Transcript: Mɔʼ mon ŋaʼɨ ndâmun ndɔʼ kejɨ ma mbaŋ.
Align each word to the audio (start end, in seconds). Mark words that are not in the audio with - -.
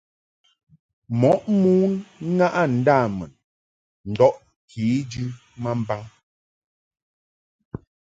Mɔʼ 1.19 1.41
mon 1.61 1.91
ŋaʼɨ 2.37 2.63
ndâmun 2.77 3.31
ndɔʼ 4.11 4.33
kejɨ 4.69 5.23
ma 5.61 5.71
mbaŋ. 5.79 6.01